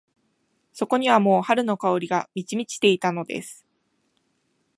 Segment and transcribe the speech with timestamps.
[0.73, 3.67] そこにはもう春の香りが満ち満ちていたのです。